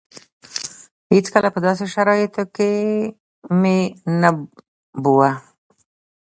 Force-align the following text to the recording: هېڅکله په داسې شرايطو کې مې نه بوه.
هېڅکله 1.13 1.49
په 1.55 1.59
داسې 1.65 1.85
شرايطو 1.93 2.43
کې 2.55 2.71
مې 3.59 3.77
نه 4.21 4.29
بوه. 5.03 5.31